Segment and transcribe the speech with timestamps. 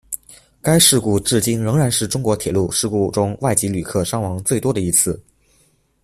[0.63, 5.23] 该事故至今仍然是中国铁路事故中外籍旅客伤亡最多的一次。